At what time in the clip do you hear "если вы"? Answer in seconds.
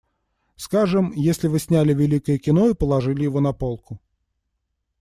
1.13-1.59